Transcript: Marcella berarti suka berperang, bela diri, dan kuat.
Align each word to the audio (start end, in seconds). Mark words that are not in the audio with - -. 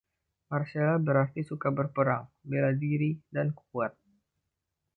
Marcella 0.51 0.95
berarti 1.07 1.41
suka 1.49 1.69
berperang, 1.77 2.25
bela 2.49 2.71
diri, 2.83 3.11
dan 3.35 3.47
kuat. 3.59 3.93